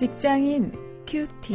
[0.00, 0.72] 직장인
[1.06, 1.54] 큐티.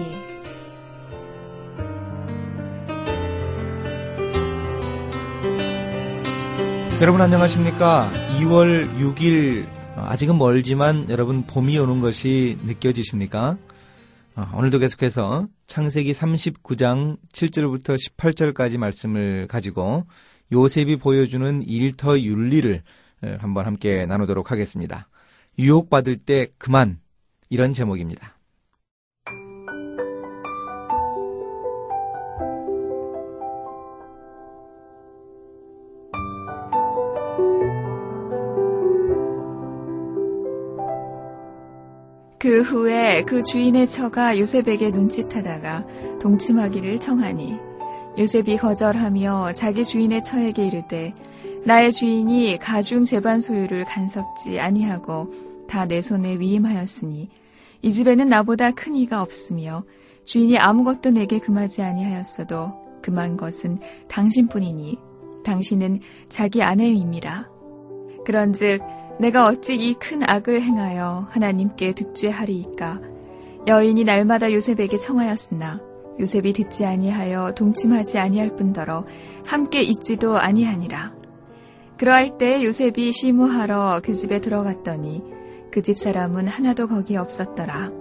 [7.02, 8.12] 여러분 안녕하십니까?
[8.40, 9.66] 2월 6일
[9.96, 13.58] 아직은 멀지만 여러분 봄이 오는 것이 느껴지십니까?
[14.36, 20.06] 어, 오늘도 계속해서 창세기 39장 7절부터 18절까지 말씀을 가지고
[20.52, 22.84] 요셉이 보여주는 일터 윤리를
[23.40, 25.08] 한번 함께 나누도록 하겠습니다.
[25.58, 27.00] 유혹받을 때 그만
[27.50, 28.35] 이런 제목입니다.
[42.46, 45.84] 그 후에 그 주인의 처가 요셉에게 눈짓하다가
[46.22, 47.58] 동침하기를 청하니
[48.20, 51.12] 요셉이 거절하며 자기 주인의 처에게 이르되
[51.66, 55.32] 나의 주인이 가중 재반 소유를 간섭지 아니하고
[55.68, 57.30] 다 내 손에 위임하였으니
[57.82, 59.84] 이 집에는 나보다 큰 이가 없으며
[60.26, 65.00] 주인이 아무것도 내게 금하지 아니하였어도 금한 것은 당신뿐이니
[65.44, 67.50] 당신은 자기 아내임이라.
[68.24, 68.84] 그런즉
[69.20, 73.00] 내가 어찌 이 큰 악을 행하여 하나님께 득죄하리이까?
[73.68, 75.80] 여인이 날마다 요셉에게 청하였으나
[76.20, 79.06] 요셉이 듣지 아니하여 동침하지 아니할 뿐더러
[79.46, 81.14] 함께 있지도 아니하니라.
[81.98, 85.24] 그러할 때 요셉이 시무하러 그 집에 들어갔더니
[85.72, 87.92] 그 집 사람은 하나도 거기에 없었더라.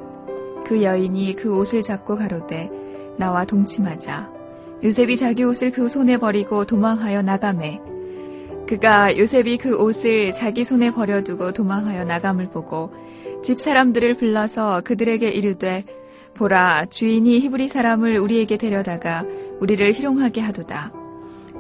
[0.64, 2.68] 그 여인이 그 옷을 잡고 가로되
[3.18, 4.32] 나와 동침하자.
[4.82, 7.80] 요셉이 자기 옷을 그 손에 버리고 도망하여 나가매
[8.74, 12.92] 그가 요셉이 그 옷을 자기 손에 버려두고 도망하여 나감을 보고
[13.40, 15.84] 집 사람들을 불러서 그들에게 이르되
[16.34, 19.24] 보라 주인이 히브리 사람을 우리에게 데려다가
[19.60, 20.90] 우리를 희롱하게 하도다.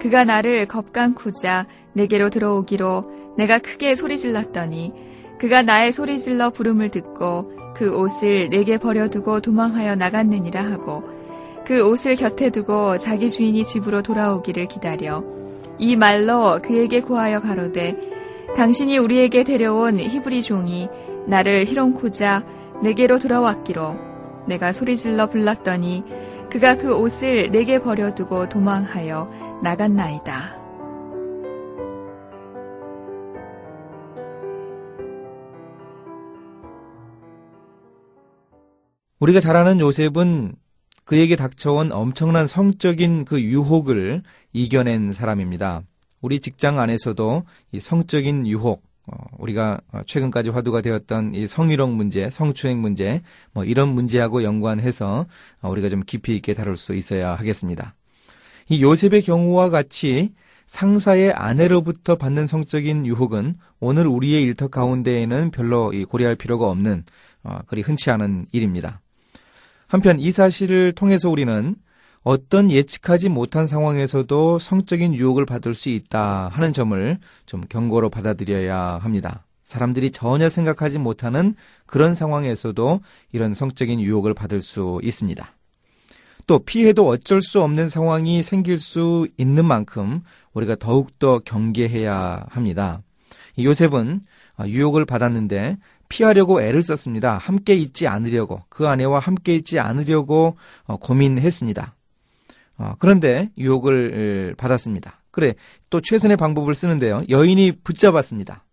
[0.00, 4.92] 그가 나를 겁간코자 내게로 들어오기로 내가 크게 소리 질렀더니
[5.38, 11.04] 그가 나의 소리 질러 부름을 듣고 그 옷을 내게 버려두고 도망하여 나갔느니라 하고
[11.64, 15.22] 그 옷을 곁에 두고 자기 주인이 집으로 돌아오기를 기다려
[15.78, 17.96] 이 말로 그에게 고하여 가로되
[18.56, 20.88] 당신이 우리에게 데려온 히브리 종이
[21.26, 22.44] 나를 희롱코자
[22.82, 23.96] 내게로 돌아왔기로
[24.46, 26.02] 내가 소리질러 불렀더니
[26.50, 30.64] 그가 그 옷을 내게 버려두고 도망하여 나갔나이다.
[39.18, 40.54] 우리가 잘 아는 요셉은
[41.04, 44.22] 그에게 닥쳐온 엄청난 성적인 그 유혹을
[44.52, 45.82] 이겨낸 사람입니다.
[46.20, 52.80] 우리 직장 안에서도 이 성적인 유혹, 어, 우리가 최근까지 화두가 되었던 이 성희롱 문제, 성추행
[52.80, 53.20] 문제,
[53.52, 55.26] 뭐 이런 문제하고 연관해서
[55.62, 57.94] 우리가 좀 깊이 있게 다룰 수 있어야 하겠습니다.
[58.70, 60.32] 이 요셉의 경우와 같이
[60.66, 67.04] 상사의 아내로부터 받는 성적인 유혹은 오늘 우리의 일터 가운데에는 별로 고려할 필요가 없는
[67.42, 69.02] 어, 그리 흔치 않은 일입니다.
[69.94, 71.76] 한편 이 사실을 통해서 우리는
[72.24, 79.46] 어떤 예측하지 못한 상황에서도 성적인 유혹을 받을 수 있다 하는 점을 좀 경고로 받아들여야 합니다.
[79.62, 81.54] 사람들이 전혀 생각하지 못하는
[81.86, 85.48] 그런 상황에서도 이런 성적인 유혹을 받을 수 있습니다.
[86.48, 90.22] 또 피해도 어쩔 수 없는 상황이 생길 수 있는 만큼
[90.54, 93.00] 우리가 더욱더 경계해야 합니다.
[93.56, 94.22] 요셉은
[94.66, 95.76] 유혹을 받았는데
[96.08, 97.38] 피하려고 애를 썼습니다.
[97.38, 101.94] 함께 있지 않으려고 그 아내와 함께 있지 않으려고 어, 고민했습니다.
[102.78, 105.20] 어, 그런데 유혹을 받았습니다.
[105.30, 105.54] 그래
[105.90, 107.24] 또 최선의 방법을 쓰는데요.
[107.28, 108.64] 여인이 붙잡았습니다.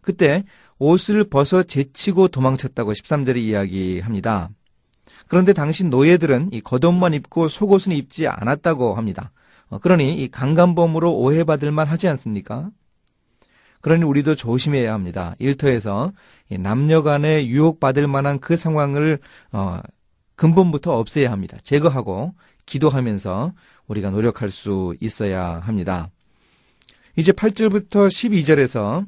[0.00, 0.44] 그때
[0.78, 4.50] 옷을 벗어 제치고 도망쳤다고 13절이 이야기합니다.
[5.28, 9.32] 그런데 당신 노예들은 이 겉옷만 입고 속옷은 입지 않았다고 합니다.
[9.68, 12.70] 어, 그러니 이 강간범으로 오해받을 만 하지 않습니까?
[13.86, 15.36] 그러니 우리도 조심해야 합니다.
[15.38, 16.12] 일터에서
[16.58, 19.20] 남녀 간에 유혹받을 만한 그 상황을
[19.52, 19.78] 어,
[20.34, 21.56] 근본부터 없애야 합니다.
[21.62, 22.34] 제거하고
[22.66, 23.52] 기도하면서
[23.86, 26.10] 우리가 노력할 수 있어야 합니다.
[27.14, 29.06] 이제 8절부터 12절에서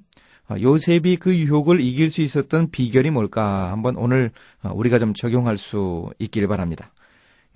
[0.48, 4.30] 어, 요셉이 그 유혹을 이길 수 있었던 비결이 뭘까 한번 오늘
[4.62, 6.92] 어, 우리가 좀 적용할 수 있기를 바랍니다.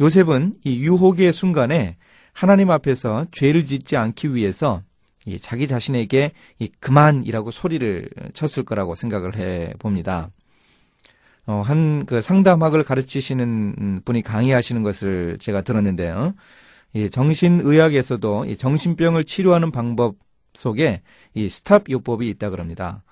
[0.00, 1.99] 요셉은 이 유혹의 순간에
[2.32, 4.82] 하나님 앞에서 죄를 짓지 않기 위해서
[5.41, 6.33] 자기 자신에게
[6.81, 10.31] 그만이라고 소리를 쳤을 거라고 생각을 해 봅니다.
[11.47, 16.35] 어, 한 그 상담학을 가르치시는 분이 강의하시는 것을 제가 들었는데요.
[16.95, 20.17] 이 정신의학에서도 이 정신병을 치료하는 방법
[20.55, 21.03] 속에
[21.35, 23.03] 이 stop 요법이 있다 그럽니다.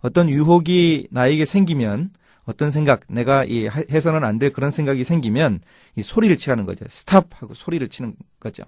[0.00, 2.10] 어떤 유혹이 나에게 생기면
[2.44, 5.60] 어떤 생각, 내가 이 해서는 안 될 그런 생각이 생기면
[5.96, 6.84] 이 소리를 치라는 거죠.
[6.88, 8.64] stop 하고 소리를 치는 거죠.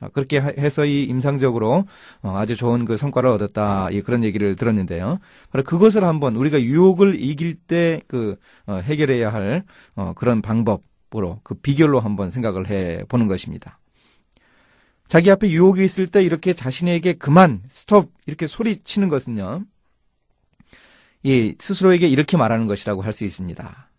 [0.00, 1.86] 어, 그렇게 하- 해서 이 임상적으로
[2.22, 5.18] 어, 아주 좋은 그 성과를 얻었다 이 그런 얘기를 들었는데요.
[5.50, 8.36] 바로 그것을 한번 우리가 유혹을 이길 때 그
[8.68, 9.64] 해결해야 할
[9.96, 13.78] 어, 그런 방법으로 그 비결로 한번 생각을 해 보는 것입니다.
[15.08, 19.64] 자기 앞에 유혹이 있을 때 이렇게 자신에게 그만 스톱 이렇게 소리치는 것은요.
[21.22, 23.90] 이 스스로에게 이렇게 말하는 것이라고 할 수 있습니다.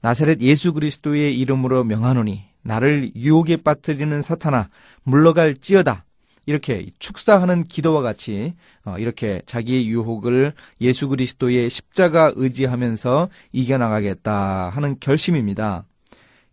[0.00, 4.68] 나사렛 예수 그리스도의 이름으로 명하노니 나를 유혹에 빠뜨리는 사탄아
[5.04, 6.04] 물러갈 찌어다.
[6.46, 15.84] 이렇게 축사하는 기도와 같이 어, 이렇게 자기의 유혹을 예수 그리스도의 십자가 의지하면서 이겨나가겠다 하는 결심입니다.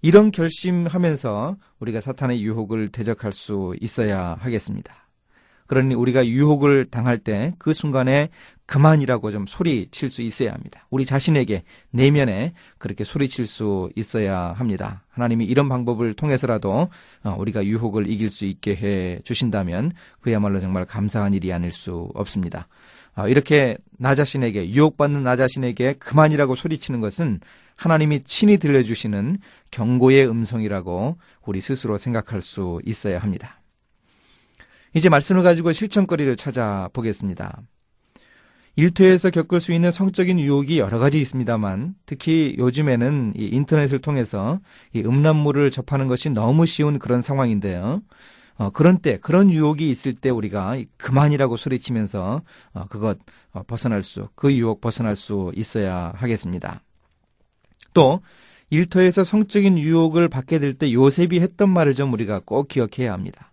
[0.01, 5.00] 이런 결심하면서 우리가 사탄의 유혹을 대적할 수 있어야 하겠습니다.
[5.71, 8.29] 그러니 우리가 유혹을 당할 때 그 순간에
[8.65, 10.85] 그만이라고 좀 소리칠 수 있어야 합니다.
[10.89, 15.03] 우리 자신에게 내면에 그렇게 소리칠 수 있어야 합니다.
[15.09, 16.89] 하나님이 이런 방법을 통해서라도
[17.23, 22.67] 어, 우리가 유혹을 이길 수 있게 해 주신다면 그야말로 정말 감사한 일이 아닐 수 없습니다.
[23.15, 27.39] 어, 이렇게 나 자신에게 유혹받는 나 자신에게 그만이라고 소리치는 것은
[27.77, 29.37] 하나님이 친히 들려주시는
[29.71, 33.60] 경고의 음성이라고 우리 스스로 생각할 수 있어야 합니다.
[34.93, 37.61] 이제 말씀을 가지고 실천거리를 찾아보겠습니다.
[38.77, 44.59] 일터에서 겪을 수 있는 성적인 유혹이 여러 가지 있습니다만 특히 요즘에는 이 인터넷을 통해서
[44.93, 48.01] 이 음란물을 접하는 것이 너무 쉬운 그런 상황인데요.
[48.55, 52.41] 어, 그런 때, 그런 유혹이 있을 때 우리가 그만이라고 소리치면서
[52.73, 53.17] 어, 그것
[53.51, 56.81] 어, 벗어날 수, 그 유혹 벗어날 수 있어야 하겠습니다.
[57.93, 58.21] 또
[58.69, 63.50] 일터에서 성적인 유혹을 받게 될 때 요셉이 했던 말을 좀 우리가 꼭 기억해야 합니다.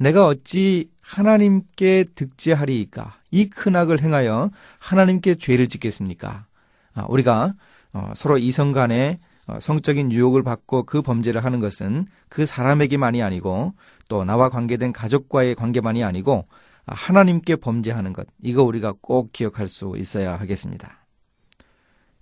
[0.00, 3.18] 내가 어찌 하나님께 득지하리이까?
[3.30, 6.46] 이 큰 악을 행하여 하나님께 죄를 짓겠습니까?
[6.94, 7.54] 아, 우리가
[7.92, 13.74] 어, 서로 이성 간에 어, 성적인 유혹을 받고 그 범죄를 하는 것은 그 사람에게만이 아니고
[14.08, 16.46] 또 나와 관계된 가족과의 관계만이 아니고
[16.86, 21.04] 아, 하나님께 범죄하는 것 이거 우리가 꼭 기억할 수 있어야 하겠습니다.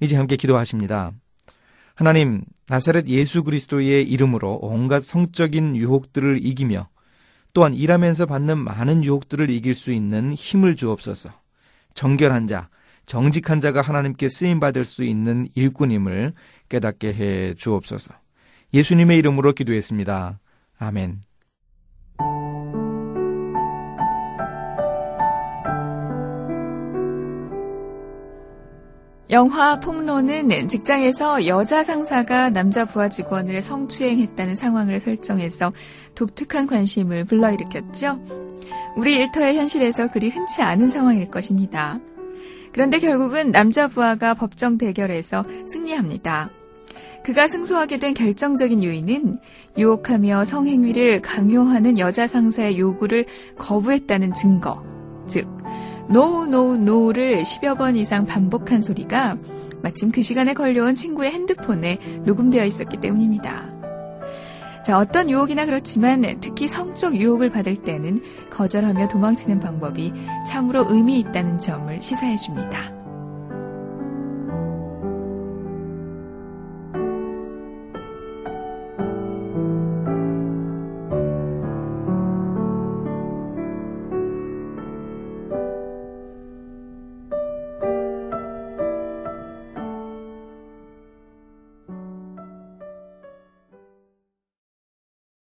[0.00, 1.12] 이제 함께 기도하십니다.
[1.94, 6.88] 하나님 나사렛 예수 그리스도의 이름으로 온갖 성적인 유혹들을 이기며
[7.58, 11.30] 또한 일하면서 받는 많은 유혹들을 이길 수 있는 힘을 주옵소서.
[11.92, 12.68] 정결한 자,
[13.04, 16.34] 정직한 자가 하나님께 쓰임 받을 수 있는 일꾼임을
[16.68, 18.14] 깨닫게 해 주옵소서.
[18.72, 20.38] 예수님의 이름으로 기도했습니다.
[20.78, 21.27] 아멘.
[29.30, 35.70] 영화 폭로는 직장에서 여자 상사가 남자 부하 직원을 성추행했다는 상황을 설정해서
[36.14, 38.20] 독특한 관심을 불러일으켰죠.
[38.96, 42.00] 우리 일터의 현실에서 그리 흔치 않은 상황일 것입니다.
[42.72, 46.50] 그런데 결국은 남자 부하가 법정 대결에서 승리합니다.
[47.22, 49.38] 그가 승소하게 된 결정적인 요인은
[49.76, 53.26] 유혹하며 성행위를 강요하는 여자 상사의 요구를
[53.58, 54.82] 거부했다는 증거,
[55.26, 55.46] 즉
[56.08, 59.36] no no no를 10여 번 이상 반복한 소리가
[59.82, 63.78] 마침 그 시간에 걸려온 친구의 핸드폰에 녹음되어 있었기 때문입니다.
[64.84, 68.20] 자, 어떤 유혹이나 그렇지만 특히 성적 유혹을 받을 때는
[68.50, 70.14] 거절하며 도망치는 방법이
[70.46, 72.97] 참으로 의미 있다는 점을 시사해 줍니다.